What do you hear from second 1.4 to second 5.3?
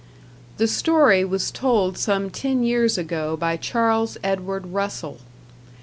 told some ten years ago by Charles Edward Russell.